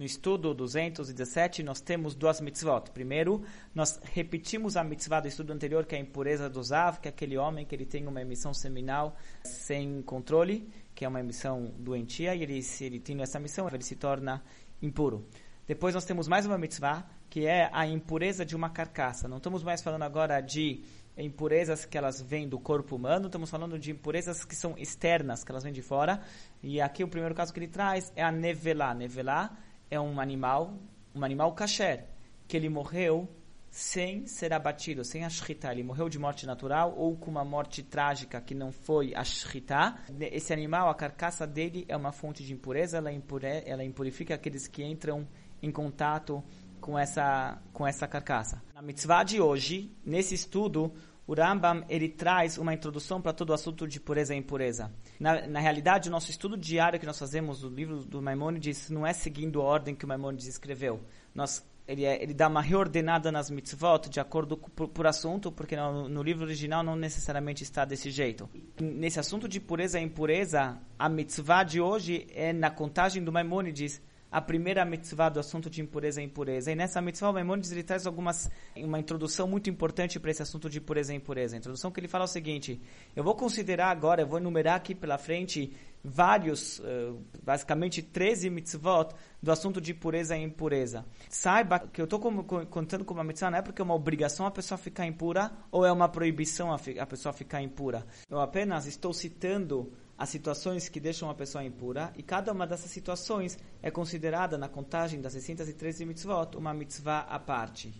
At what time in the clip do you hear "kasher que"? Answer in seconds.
31.52-32.56